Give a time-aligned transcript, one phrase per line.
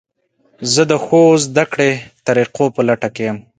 [0.73, 1.91] زه د ښو زده کړې
[2.27, 3.37] طریقو په لټه کې یم.